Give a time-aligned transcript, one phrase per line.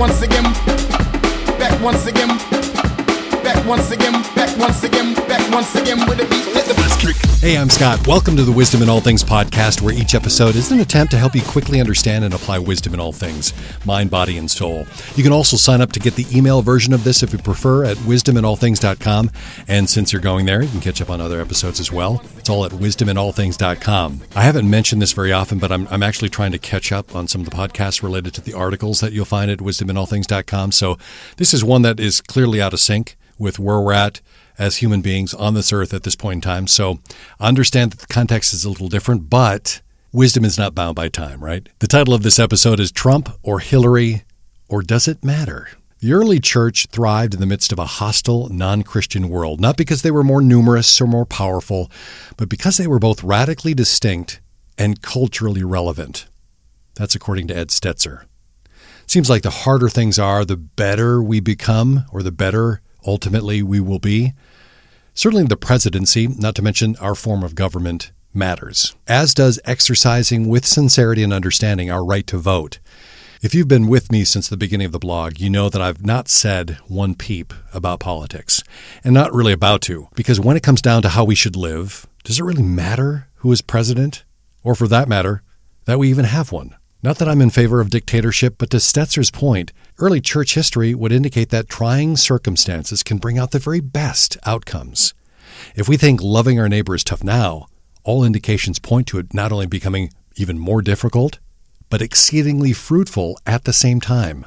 [0.00, 0.44] once again,
[1.58, 2.30] back once again,
[3.42, 6.50] back once again, back once again, back once again with a beat.
[7.40, 8.06] Hey, I'm Scott.
[8.06, 11.16] Welcome to the Wisdom in All Things podcast, where each episode is an attempt to
[11.16, 13.54] help you quickly understand and apply wisdom in all things
[13.86, 14.86] mind, body, and soul.
[15.16, 17.86] You can also sign up to get the email version of this if you prefer
[17.86, 19.30] at wisdominallthings.com.
[19.68, 22.22] And since you're going there, you can catch up on other episodes as well.
[22.36, 24.20] It's all at wisdominallthings.com.
[24.36, 27.26] I haven't mentioned this very often, but I'm, I'm actually trying to catch up on
[27.26, 30.72] some of the podcasts related to the articles that you'll find at wisdominallthings.com.
[30.72, 30.98] So
[31.38, 34.20] this is one that is clearly out of sync with where we're at
[34.58, 36.66] as human beings on this earth at this point in time.
[36.66, 37.00] So
[37.40, 39.80] I understand that the context is a little different, but
[40.12, 41.68] wisdom is not bound by time, right?
[41.78, 44.24] The title of this episode is Trump or Hillary,
[44.68, 45.70] or Does It Matter?
[46.00, 50.02] The early church thrived in the midst of a hostile, non Christian world, not because
[50.02, 51.90] they were more numerous or more powerful,
[52.36, 54.40] but because they were both radically distinct
[54.78, 56.26] and culturally relevant.
[56.94, 58.24] That's according to Ed Stetzer.
[59.06, 63.80] Seems like the harder things are, the better we become, or the better ultimately we
[63.80, 64.32] will be.
[65.14, 70.64] Certainly, the presidency, not to mention our form of government, matters, as does exercising with
[70.64, 72.78] sincerity and understanding our right to vote.
[73.42, 76.04] If you've been with me since the beginning of the blog, you know that I've
[76.04, 78.62] not said one peep about politics,
[79.02, 82.06] and not really about to, because when it comes down to how we should live,
[82.22, 84.24] does it really matter who is president?
[84.62, 85.42] Or for that matter,
[85.86, 86.76] that we even have one?
[87.02, 91.12] Not that I'm in favor of dictatorship, but to Stetzer's point, early church history would
[91.12, 95.14] indicate that trying circumstances can bring out the very best outcomes.
[95.74, 97.68] If we think loving our neighbor is tough now,
[98.04, 101.38] all indications point to it not only becoming even more difficult,
[101.88, 104.44] but exceedingly fruitful at the same time.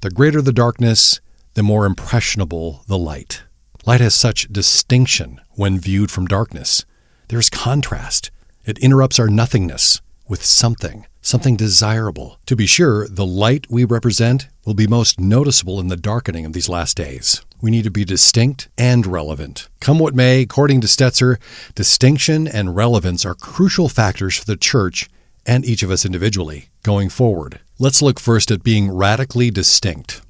[0.00, 1.20] The greater the darkness,
[1.54, 3.42] the more impressionable the light.
[3.84, 6.84] Light has such distinction when viewed from darkness.
[7.28, 8.30] There's contrast.
[8.64, 12.38] It interrupts our nothingness with something, something desirable.
[12.46, 16.52] To be sure, the light we represent will be most noticeable in the darkening of
[16.52, 17.42] these last days.
[17.62, 19.68] We need to be distinct and relevant.
[19.80, 21.38] Come what may, according to Stetzer,
[21.74, 25.08] distinction and relevance are crucial factors for the church
[25.46, 27.60] and each of us individually going forward.
[27.78, 30.20] Let's look first at being radically distinct.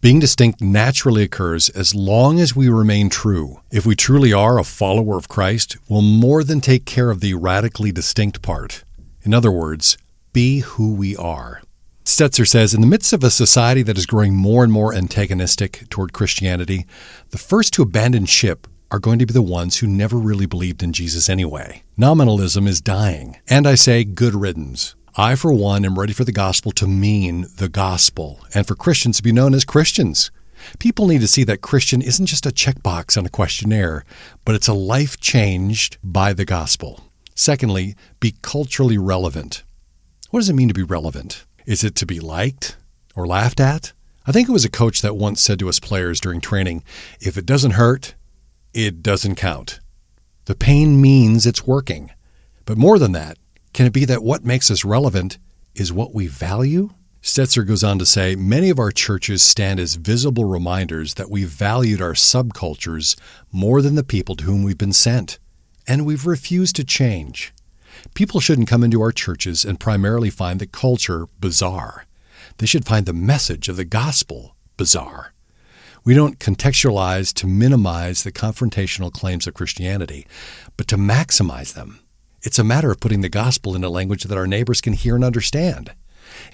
[0.00, 3.60] Being distinct naturally occurs as long as we remain true.
[3.72, 7.34] If we truly are a follower of Christ, we'll more than take care of the
[7.34, 8.84] radically distinct part.
[9.22, 9.98] In other words,
[10.32, 11.62] be who we are.
[12.04, 15.88] Stetzer says In the midst of a society that is growing more and more antagonistic
[15.90, 16.86] toward Christianity,
[17.30, 20.82] the first to abandon ship are going to be the ones who never really believed
[20.82, 21.82] in Jesus anyway.
[21.96, 24.94] Nominalism is dying, and I say good riddance.
[25.16, 29.18] I, for one, am ready for the gospel to mean the gospel, and for Christians
[29.18, 30.30] to be known as Christians.
[30.78, 34.04] People need to see that Christian isn't just a checkbox on a questionnaire,
[34.44, 37.04] but it's a life changed by the gospel.
[37.34, 39.62] Secondly, be culturally relevant.
[40.30, 41.46] What does it mean to be relevant?
[41.64, 42.76] Is it to be liked
[43.16, 43.94] or laughed at?
[44.26, 46.84] I think it was a coach that once said to us players during training
[47.18, 48.14] if it doesn't hurt,
[48.74, 49.80] it doesn't count.
[50.44, 52.10] The pain means it's working.
[52.66, 53.38] But more than that,
[53.72, 55.38] can it be that what makes us relevant
[55.74, 56.90] is what we value?
[57.22, 61.48] Stetzer goes on to say many of our churches stand as visible reminders that we've
[61.48, 63.18] valued our subcultures
[63.50, 65.38] more than the people to whom we've been sent,
[65.86, 67.54] and we've refused to change.
[68.14, 72.06] People shouldn't come into our churches and primarily find the culture bizarre.
[72.58, 75.32] They should find the message of the gospel bizarre.
[76.04, 80.26] We don't contextualize to minimize the confrontational claims of Christianity,
[80.76, 82.00] but to maximize them.
[82.42, 85.16] It's a matter of putting the gospel in a language that our neighbors can hear
[85.16, 85.92] and understand.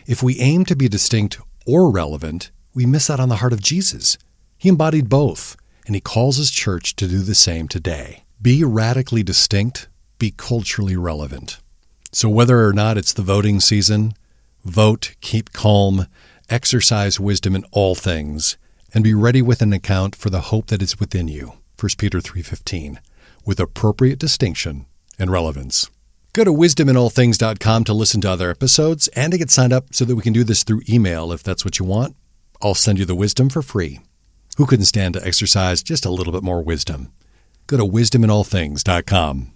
[0.06, 3.62] If we aim to be distinct or relevant, we miss out on the heart of
[3.62, 4.18] Jesus.
[4.58, 5.56] He embodied both,
[5.86, 8.24] and he calls his church to do the same today.
[8.40, 9.88] Be radically distinct,
[10.18, 11.58] be culturally relevant.
[12.12, 14.14] So, whether or not it's the voting season,
[14.64, 16.06] vote, keep calm,
[16.48, 18.56] exercise wisdom in all things,
[18.92, 21.54] and be ready with an account for the hope that is within you.
[21.78, 23.00] 1 Peter 3:15,
[23.44, 24.86] with appropriate distinction
[25.18, 25.90] and relevance.
[26.32, 30.16] Go to wisdominallthings.com to listen to other episodes and to get signed up so that
[30.16, 32.16] we can do this through email if that's what you want.
[32.60, 34.00] I'll send you the wisdom for free.
[34.56, 37.12] Who couldn't stand to exercise just a little bit more wisdom?
[37.66, 39.53] Go to wisdominallthings.com.